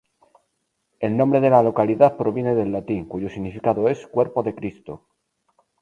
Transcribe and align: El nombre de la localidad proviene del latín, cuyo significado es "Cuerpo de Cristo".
El 0.99 1.15
nombre 1.15 1.41
de 1.41 1.51
la 1.51 1.61
localidad 1.61 2.17
proviene 2.17 2.55
del 2.55 2.71
latín, 2.71 3.05
cuyo 3.05 3.29
significado 3.29 3.87
es 3.87 4.07
"Cuerpo 4.07 4.41
de 4.41 4.55
Cristo". 4.55 5.05